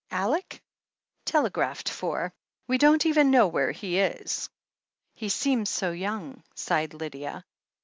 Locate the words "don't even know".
2.79-3.45